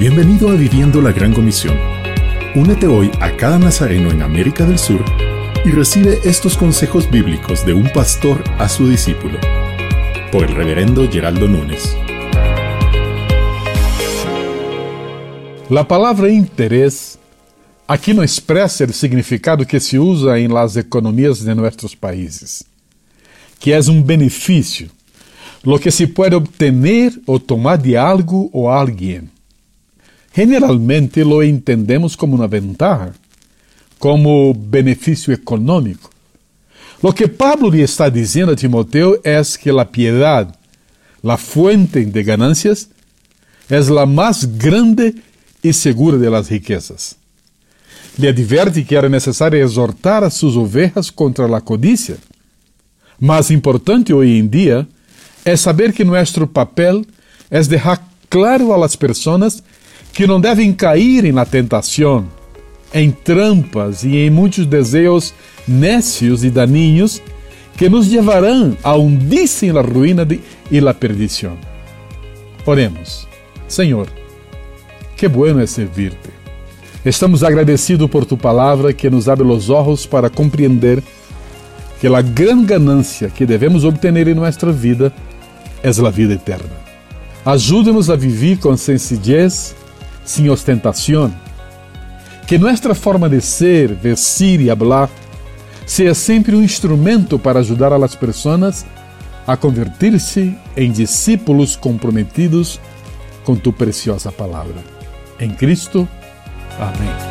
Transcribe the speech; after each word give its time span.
Bienvenido 0.00 0.48
a 0.48 0.54
Viviendo 0.54 1.02
la 1.02 1.12
Gran 1.12 1.34
Comisión. 1.34 1.76
Únete 2.54 2.86
hoy 2.86 3.10
a 3.20 3.36
cada 3.36 3.58
nazareno 3.58 4.10
en 4.10 4.22
América 4.22 4.64
del 4.64 4.78
Sur 4.78 5.04
y 5.62 5.72
recibe 5.72 6.20
estos 6.24 6.56
consejos 6.56 7.10
bíblicos 7.10 7.66
de 7.66 7.74
un 7.74 7.86
pastor 7.92 8.42
a 8.58 8.66
su 8.66 8.88
discípulo. 8.88 9.38
Por 10.32 10.44
el 10.44 10.54
reverendo 10.54 11.06
Geraldo 11.06 11.46
Núñez. 11.46 11.94
La 15.68 15.86
palavra 15.86 16.30
interés 16.30 17.18
aqui 17.86 18.14
não 18.14 18.24
expressa 18.24 18.84
o 18.84 18.92
significado 18.94 19.66
que 19.66 19.78
se 19.78 19.98
usa 19.98 20.40
em 20.40 20.48
las 20.48 20.76
economias 20.76 21.44
de 21.44 21.54
nossos 21.54 21.94
países, 21.94 22.64
que 23.58 23.70
é 23.70 23.78
um 23.80 24.00
benefício, 24.00 24.88
lo 25.62 25.78
que 25.78 25.90
se 25.90 26.06
pode 26.06 26.34
obter 26.34 26.72
ou 27.26 27.38
tomar 27.38 27.76
de 27.76 27.98
algo 27.98 28.48
ou 28.50 28.66
alguém. 28.66 29.28
Generalmente 30.34 31.24
lo 31.24 31.42
entendemos 31.42 32.14
como 32.14 32.36
uma 32.36 32.46
ventaja, 32.46 33.12
como 33.98 34.54
benefício 34.54 35.32
econômico. 35.32 36.10
Lo 37.02 37.12
que 37.12 37.26
Pablo 37.26 37.70
lhe 37.70 37.82
está 37.82 38.08
dizendo 38.08 38.52
a 38.52 38.56
Timoteo 38.56 39.18
é 39.24 39.40
que 39.58 39.70
a 39.70 39.84
piedade, 39.84 40.52
a 41.24 41.36
fuente 41.36 42.04
de 42.04 42.22
ganancias, 42.22 42.88
é 43.68 43.78
a 43.78 44.06
mais 44.06 44.44
grande 44.44 45.14
e 45.62 45.72
segura 45.72 46.18
de 46.18 46.28
las 46.28 46.48
riquezas. 46.48 47.16
Lhe 48.18 48.28
adverte 48.28 48.84
que 48.84 48.96
era 48.96 49.08
necessário 49.08 49.58
exortar 49.58 50.24
a 50.24 50.30
suas 50.30 50.56
ovelhas 50.56 51.10
contra 51.10 51.46
a 51.56 51.60
codicia. 51.60 52.18
Mais 53.18 53.50
importante 53.50 54.12
hoje 54.12 54.38
em 54.38 54.46
dia 54.46 54.86
é 55.44 55.56
saber 55.56 55.92
que 55.92 56.04
nosso 56.04 56.46
papel 56.46 57.04
é 57.50 57.62
deixar 57.62 58.06
claro 58.28 58.72
a 58.72 58.76
las 58.76 58.96
pessoas 58.96 59.62
que 60.12 60.26
não 60.26 60.40
devem 60.40 60.72
cair 60.72 61.32
na 61.32 61.44
tentação, 61.44 62.26
em 62.92 63.10
trampas 63.10 64.02
e 64.04 64.16
em 64.16 64.30
muitos 64.30 64.66
desejos 64.66 65.32
nécios 65.66 66.44
e 66.44 66.50
daninhos 66.50 67.22
que 67.76 67.88
nos 67.88 68.08
levarão 68.08 68.76
a 68.82 68.96
hundir-se 68.96 69.72
na 69.72 69.80
ruína 69.80 70.26
e 70.70 70.80
na 70.80 70.92
perdição. 70.92 71.56
Oremos. 72.66 73.26
Senhor, 73.68 74.08
que 75.16 75.28
bueno 75.28 75.60
é 75.60 75.66
servir-te. 75.66 76.30
Estamos 77.04 77.42
agradecidos 77.42 78.10
por 78.10 78.26
tu 78.26 78.36
palavra 78.36 78.92
que 78.92 79.08
nos 79.08 79.28
abre 79.28 79.46
os 79.46 79.70
olhos 79.70 80.04
para 80.04 80.28
compreender 80.28 81.02
que 82.00 82.06
a 82.06 82.20
grande 82.20 82.66
ganância 82.66 83.30
que 83.30 83.46
devemos 83.46 83.84
obter 83.84 84.14
em 84.28 84.34
nossa 84.34 84.70
vida 84.72 85.12
é 85.82 85.88
a 85.88 86.10
vida 86.10 86.34
eterna. 86.34 86.80
Ajude-nos 87.44 88.10
a 88.10 88.16
viver 88.16 88.58
com 88.58 88.76
sencillez 88.76 89.74
sem 90.30 90.48
ostentação. 90.48 91.32
Que 92.46 92.58
nossa 92.58 92.94
forma 92.94 93.28
de 93.28 93.40
ser, 93.40 93.94
vestir 93.94 94.60
e 94.60 94.76
falar 94.76 95.10
seja 95.86 96.14
sempre 96.14 96.54
um 96.54 96.62
instrumento 96.62 97.38
para 97.38 97.60
ajudar 97.60 97.92
a 97.92 97.96
las 97.96 98.14
pessoas 98.14 98.86
a 99.46 99.56
convertir-se 99.56 100.56
em 100.76 100.92
discípulos 100.92 101.74
comprometidos 101.74 102.80
com 103.44 103.56
tu 103.56 103.72
preciosa 103.72 104.30
palavra. 104.30 104.76
Em 105.40 105.50
Cristo. 105.50 106.08
Amém. 106.78 107.29